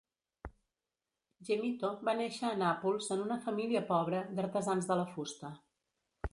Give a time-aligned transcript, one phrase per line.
[1.49, 5.57] Gemito va néixer a Nàpols en una família pobre, d'artesans de la fusta.